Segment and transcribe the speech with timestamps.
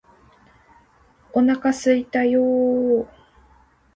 [1.31, 3.07] お腹すいたよーー